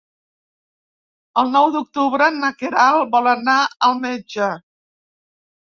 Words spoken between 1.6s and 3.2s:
d'octubre na Queralt